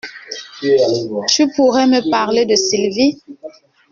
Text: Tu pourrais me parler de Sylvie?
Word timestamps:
Tu 1.29 1.47
pourrais 1.51 1.85
me 1.85 2.09
parler 2.09 2.47
de 2.47 2.55
Sylvie? 2.55 3.21